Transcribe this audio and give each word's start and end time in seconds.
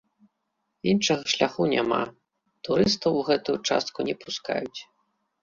Іншага 0.93 1.23
шляху 1.33 1.63
няма, 1.73 1.99
турыстаў 2.69 3.11
у 3.19 3.21
гэтую 3.29 3.57
частку 3.67 3.99
не 4.11 4.19
пускаюць. 4.27 4.79